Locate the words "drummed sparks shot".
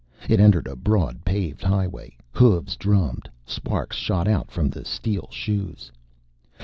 2.75-4.27